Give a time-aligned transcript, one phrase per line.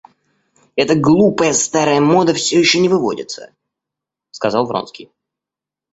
[0.83, 3.53] Эта глупая старая мода всё еще не выводится,—
[4.31, 5.11] сказал Вронский.